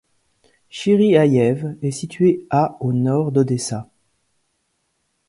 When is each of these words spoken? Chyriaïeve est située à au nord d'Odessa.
Chyriaïeve 0.71 1.77
est 1.83 1.91
située 1.91 2.47
à 2.49 2.75
au 2.79 2.91
nord 2.91 3.31
d'Odessa. 3.31 3.87